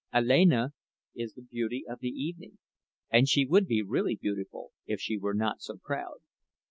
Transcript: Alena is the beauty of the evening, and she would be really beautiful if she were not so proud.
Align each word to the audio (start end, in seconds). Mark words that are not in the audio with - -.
Alena 0.11 0.71
is 1.13 1.35
the 1.35 1.43
beauty 1.43 1.85
of 1.87 1.99
the 1.99 2.07
evening, 2.09 2.57
and 3.11 3.29
she 3.29 3.45
would 3.45 3.67
be 3.67 3.83
really 3.83 4.15
beautiful 4.15 4.71
if 4.87 4.99
she 4.99 5.15
were 5.15 5.35
not 5.35 5.61
so 5.61 5.77
proud. 5.77 6.21